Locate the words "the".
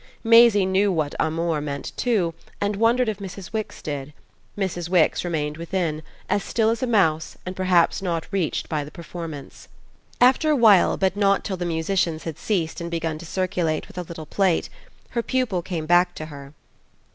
8.83-8.89, 11.57-11.65